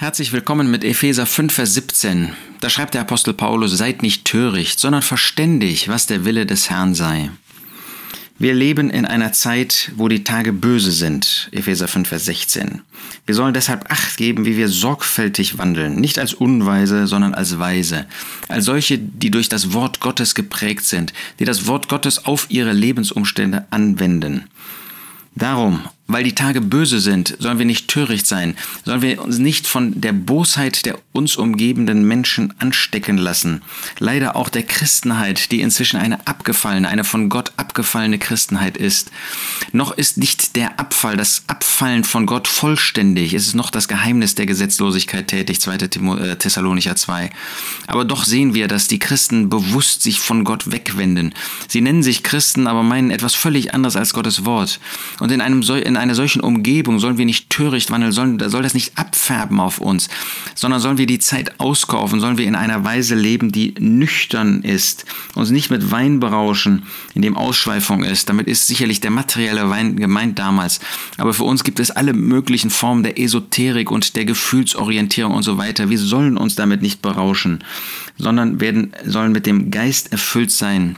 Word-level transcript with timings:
Herzlich 0.00 0.32
willkommen 0.32 0.70
mit 0.70 0.82
Epheser 0.82 1.26
5, 1.26 1.52
Vers 1.52 1.74
17. 1.74 2.30
Da 2.60 2.70
schreibt 2.70 2.94
der 2.94 3.02
Apostel 3.02 3.34
Paulus, 3.34 3.76
seid 3.76 4.02
nicht 4.02 4.24
töricht, 4.24 4.80
sondern 4.80 5.02
verständig, 5.02 5.88
was 5.88 6.06
der 6.06 6.24
Wille 6.24 6.46
des 6.46 6.70
Herrn 6.70 6.94
sei. 6.94 7.28
Wir 8.38 8.54
leben 8.54 8.88
in 8.88 9.04
einer 9.04 9.34
Zeit, 9.34 9.92
wo 9.96 10.08
die 10.08 10.24
Tage 10.24 10.54
böse 10.54 10.90
sind. 10.90 11.50
Epheser 11.52 11.86
5, 11.86 12.08
Vers 12.08 12.24
16. 12.24 12.80
Wir 13.26 13.34
sollen 13.34 13.52
deshalb 13.52 13.92
Acht 13.92 14.16
geben, 14.16 14.46
wie 14.46 14.56
wir 14.56 14.70
sorgfältig 14.70 15.58
wandeln, 15.58 15.96
nicht 15.96 16.18
als 16.18 16.32
Unweise, 16.32 17.06
sondern 17.06 17.34
als 17.34 17.58
Weise, 17.58 18.06
als 18.48 18.64
solche, 18.64 18.96
die 18.96 19.30
durch 19.30 19.50
das 19.50 19.74
Wort 19.74 20.00
Gottes 20.00 20.34
geprägt 20.34 20.86
sind, 20.86 21.12
die 21.40 21.44
das 21.44 21.66
Wort 21.66 21.90
Gottes 21.90 22.24
auf 22.24 22.46
ihre 22.48 22.72
Lebensumstände 22.72 23.66
anwenden. 23.68 24.44
Darum, 25.34 25.84
weil 26.12 26.24
die 26.24 26.34
Tage 26.34 26.60
böse 26.60 27.00
sind, 27.00 27.36
sollen 27.38 27.58
wir 27.58 27.66
nicht 27.66 27.88
töricht 27.88 28.26
sein, 28.26 28.56
sollen 28.84 29.02
wir 29.02 29.22
uns 29.22 29.38
nicht 29.38 29.66
von 29.66 30.00
der 30.00 30.12
Bosheit 30.12 30.84
der 30.84 30.98
uns 31.12 31.36
umgebenden 31.36 32.06
Menschen 32.06 32.54
anstecken 32.58 33.18
lassen. 33.18 33.62
Leider 33.98 34.36
auch 34.36 34.48
der 34.48 34.62
Christenheit, 34.62 35.50
die 35.50 35.60
inzwischen 35.60 35.98
eine 35.98 36.26
abgefallene, 36.26 36.88
eine 36.88 37.04
von 37.04 37.28
Gott 37.28 37.52
abgefallene 37.56 38.18
Christenheit 38.18 38.76
ist. 38.76 39.10
Noch 39.72 39.92
ist 39.92 40.18
nicht 40.18 40.56
der 40.56 40.78
Abfall, 40.78 41.16
das 41.16 41.44
Abfallen 41.46 42.04
von 42.04 42.26
Gott 42.26 42.48
vollständig. 42.48 43.34
Es 43.34 43.46
ist 43.46 43.54
noch 43.54 43.70
das 43.70 43.88
Geheimnis 43.88 44.34
der 44.34 44.46
Gesetzlosigkeit 44.46 45.28
tätig, 45.28 45.60
2. 45.60 45.74
Äh, 45.74 46.36
Thessalonicher 46.36 46.96
2. 46.96 47.30
Aber 47.86 48.04
doch 48.04 48.24
sehen 48.24 48.54
wir, 48.54 48.68
dass 48.68 48.88
die 48.88 48.98
Christen 48.98 49.48
bewusst 49.48 50.02
sich 50.02 50.20
von 50.20 50.44
Gott 50.44 50.70
wegwenden. 50.70 51.34
Sie 51.68 51.80
nennen 51.80 52.02
sich 52.02 52.22
Christen, 52.22 52.66
aber 52.66 52.82
meinen 52.82 53.10
etwas 53.10 53.34
völlig 53.34 53.74
anderes 53.74 53.96
als 53.96 54.12
Gottes 54.12 54.44
Wort. 54.44 54.80
Und 55.18 55.32
in 55.32 55.40
einem 55.40 55.62
in 55.62 55.96
einer 56.00 56.14
solchen 56.14 56.40
Umgebung 56.40 56.98
sollen 56.98 57.18
wir 57.18 57.24
nicht 57.24 57.50
töricht 57.50 57.90
wandeln, 57.90 58.12
sollen, 58.12 58.38
soll 58.50 58.62
das 58.62 58.74
nicht 58.74 58.98
abfärben 58.98 59.60
auf 59.60 59.78
uns, 59.78 60.08
sondern 60.54 60.80
sollen 60.80 60.98
wir 60.98 61.06
die 61.06 61.18
Zeit 61.18 61.60
auskaufen, 61.60 62.20
sollen 62.20 62.38
wir 62.38 62.46
in 62.46 62.56
einer 62.56 62.84
Weise 62.84 63.14
leben, 63.14 63.52
die 63.52 63.74
nüchtern 63.78 64.62
ist, 64.62 65.04
uns 65.34 65.50
nicht 65.50 65.70
mit 65.70 65.90
Wein 65.90 66.20
berauschen, 66.20 66.82
in 67.14 67.22
dem 67.22 67.36
Ausschweifung 67.36 68.02
ist. 68.02 68.28
Damit 68.28 68.48
ist 68.48 68.66
sicherlich 68.66 69.00
der 69.00 69.10
materielle 69.10 69.70
Wein 69.70 69.96
gemeint 69.96 70.38
damals. 70.38 70.80
Aber 71.18 71.34
für 71.34 71.44
uns 71.44 71.64
gibt 71.64 71.78
es 71.78 71.90
alle 71.90 72.12
möglichen 72.12 72.70
Formen 72.70 73.02
der 73.02 73.18
Esoterik 73.18 73.90
und 73.90 74.16
der 74.16 74.24
Gefühlsorientierung 74.24 75.34
und 75.34 75.42
so 75.42 75.58
weiter. 75.58 75.90
Wir 75.90 75.98
sollen 75.98 76.36
uns 76.36 76.54
damit 76.54 76.82
nicht 76.82 77.02
berauschen, 77.02 77.62
sondern 78.18 78.60
werden, 78.60 78.92
sollen 79.04 79.32
mit 79.32 79.46
dem 79.46 79.70
Geist 79.70 80.12
erfüllt 80.12 80.50
sein 80.50 80.96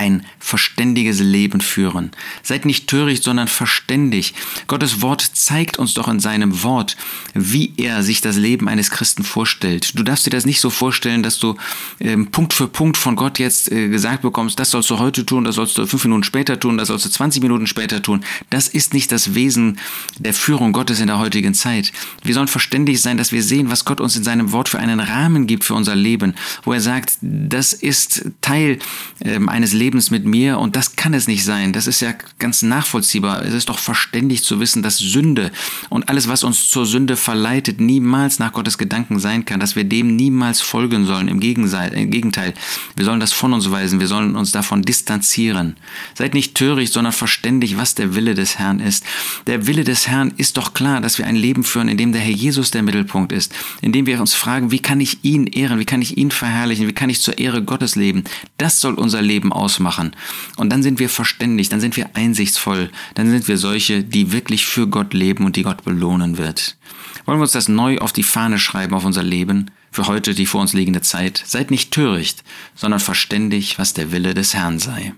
ein 0.00 0.24
verständiges 0.38 1.20
Leben 1.20 1.60
führen. 1.60 2.10
Seid 2.42 2.64
nicht 2.64 2.86
töricht, 2.86 3.22
sondern 3.22 3.48
verständig. 3.48 4.32
Gottes 4.66 5.02
Wort 5.02 5.20
zeigt 5.20 5.78
uns 5.78 5.92
doch 5.92 6.08
in 6.08 6.20
seinem 6.20 6.62
Wort, 6.62 6.96
wie 7.34 7.74
er 7.76 8.02
sich 8.02 8.22
das 8.22 8.36
Leben 8.36 8.66
eines 8.66 8.90
Christen 8.90 9.24
vorstellt. 9.24 9.98
Du 9.98 10.02
darfst 10.02 10.24
dir 10.24 10.30
das 10.30 10.46
nicht 10.46 10.60
so 10.60 10.70
vorstellen, 10.70 11.22
dass 11.22 11.38
du 11.38 11.54
äh, 11.98 12.16
Punkt 12.16 12.54
für 12.54 12.66
Punkt 12.66 12.96
von 12.96 13.14
Gott 13.14 13.38
jetzt 13.38 13.70
äh, 13.70 13.88
gesagt 13.88 14.22
bekommst, 14.22 14.58
das 14.58 14.70
sollst 14.70 14.88
du 14.88 14.98
heute 14.98 15.26
tun, 15.26 15.44
das 15.44 15.56
sollst 15.56 15.76
du 15.76 15.86
fünf 15.86 16.04
Minuten 16.04 16.24
später 16.24 16.58
tun, 16.58 16.78
das 16.78 16.88
sollst 16.88 17.04
du 17.04 17.10
20 17.10 17.42
Minuten 17.42 17.66
später 17.66 18.00
tun. 18.00 18.24
Das 18.48 18.68
ist 18.68 18.94
nicht 18.94 19.12
das 19.12 19.34
Wesen 19.34 19.78
der 20.18 20.32
Führung 20.32 20.72
Gottes 20.72 21.00
in 21.00 21.08
der 21.08 21.18
heutigen 21.18 21.52
Zeit. 21.52 21.92
Wir 22.22 22.32
sollen 22.32 22.48
verständig 22.48 23.02
sein, 23.02 23.18
dass 23.18 23.32
wir 23.32 23.42
sehen, 23.42 23.70
was 23.70 23.84
Gott 23.84 24.00
uns 24.00 24.16
in 24.16 24.24
seinem 24.24 24.52
Wort 24.52 24.70
für 24.70 24.78
einen 24.78 24.98
Rahmen 24.98 25.46
gibt 25.46 25.64
für 25.64 25.74
unser 25.74 25.94
Leben, 25.94 26.34
wo 26.62 26.72
er 26.72 26.80
sagt, 26.80 27.18
das 27.20 27.74
ist 27.74 28.30
Teil 28.40 28.78
äh, 29.18 29.38
eines 29.46 29.74
Lebens, 29.74 29.89
Lebens 29.90 30.12
mit 30.12 30.24
mir 30.24 30.60
und 30.60 30.76
das 30.76 30.94
kann 30.94 31.14
es 31.14 31.26
nicht 31.26 31.42
sein. 31.44 31.72
Das 31.72 31.88
ist 31.88 31.98
ja 32.00 32.14
ganz 32.38 32.62
nachvollziehbar. 32.62 33.44
Es 33.44 33.52
ist 33.52 33.68
doch 33.68 33.80
verständlich 33.80 34.44
zu 34.44 34.60
wissen, 34.60 34.84
dass 34.84 34.98
Sünde 34.98 35.50
und 35.88 36.08
alles, 36.08 36.28
was 36.28 36.44
uns 36.44 36.68
zur 36.70 36.86
Sünde 36.86 37.16
verleitet, 37.16 37.80
niemals 37.80 38.38
nach 38.38 38.52
Gottes 38.52 38.78
Gedanken 38.78 39.18
sein 39.18 39.44
kann, 39.44 39.58
dass 39.58 39.74
wir 39.74 39.82
dem 39.82 40.14
niemals 40.14 40.60
folgen 40.60 41.06
sollen. 41.06 41.26
Im 41.26 41.40
Gegenteil, 41.40 42.54
wir 42.94 43.04
sollen 43.04 43.18
das 43.18 43.32
von 43.32 43.52
uns 43.52 43.68
weisen, 43.68 43.98
wir 43.98 44.06
sollen 44.06 44.36
uns 44.36 44.52
davon 44.52 44.82
distanzieren. 44.82 45.76
Seid 46.14 46.34
nicht 46.34 46.54
töricht, 46.54 46.92
sondern 46.92 47.12
verständig, 47.12 47.76
was 47.76 47.96
der 47.96 48.14
Wille 48.14 48.36
des 48.36 48.60
Herrn 48.60 48.78
ist. 48.78 49.04
Der 49.48 49.66
Wille 49.66 49.82
des 49.82 50.06
Herrn 50.06 50.32
ist 50.36 50.56
doch 50.56 50.72
klar, 50.72 51.00
dass 51.00 51.18
wir 51.18 51.26
ein 51.26 51.34
Leben 51.34 51.64
führen, 51.64 51.88
in 51.88 51.96
dem 51.96 52.12
der 52.12 52.20
Herr 52.20 52.30
Jesus 52.30 52.70
der 52.70 52.84
Mittelpunkt 52.84 53.32
ist, 53.32 53.52
in 53.82 53.90
dem 53.90 54.06
wir 54.06 54.20
uns 54.20 54.34
fragen, 54.34 54.70
wie 54.70 54.78
kann 54.78 55.00
ich 55.00 55.24
ihn 55.24 55.48
ehren, 55.48 55.80
wie 55.80 55.84
kann 55.84 56.00
ich 56.00 56.16
ihn 56.16 56.30
verherrlichen, 56.30 56.86
wie 56.86 56.92
kann 56.92 57.10
ich 57.10 57.22
zur 57.22 57.38
Ehre 57.38 57.64
Gottes 57.64 57.96
leben. 57.96 58.22
Das 58.56 58.80
soll 58.80 58.94
unser 58.94 59.20
Leben 59.20 59.52
ausmachen 59.52 59.79
machen. 59.80 60.12
Und 60.56 60.70
dann 60.70 60.82
sind 60.82 60.98
wir 60.98 61.08
verständig, 61.08 61.68
dann 61.68 61.80
sind 61.80 61.96
wir 61.96 62.10
einsichtsvoll, 62.14 62.90
dann 63.14 63.30
sind 63.30 63.48
wir 63.48 63.58
solche, 63.58 64.04
die 64.04 64.32
wirklich 64.32 64.66
für 64.66 64.86
Gott 64.86 65.14
leben 65.14 65.44
und 65.44 65.56
die 65.56 65.62
Gott 65.62 65.84
belohnen 65.84 66.38
wird. 66.38 66.76
Wollen 67.24 67.38
wir 67.38 67.42
uns 67.42 67.52
das 67.52 67.68
neu 67.68 67.98
auf 67.98 68.12
die 68.12 68.22
Fahne 68.22 68.58
schreiben, 68.58 68.94
auf 68.94 69.04
unser 69.04 69.22
Leben, 69.22 69.70
für 69.90 70.06
heute 70.06 70.34
die 70.34 70.46
vor 70.46 70.60
uns 70.60 70.72
liegende 70.72 71.00
Zeit? 71.00 71.42
Seid 71.44 71.70
nicht 71.70 71.90
töricht, 71.90 72.44
sondern 72.74 73.00
verständig, 73.00 73.78
was 73.78 73.94
der 73.94 74.12
Wille 74.12 74.34
des 74.34 74.54
Herrn 74.54 74.78
sei. 74.78 75.14